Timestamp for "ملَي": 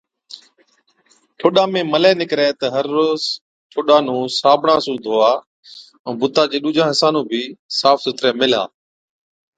1.91-2.11